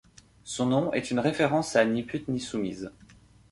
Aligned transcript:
Son 0.45 0.65
nom 0.65 0.91
est 0.93 1.11
une 1.11 1.19
référence 1.19 1.75
à 1.75 1.85
Ni 1.85 2.01
putes 2.01 2.27
ni 2.27 2.39
soumises. 2.39 2.89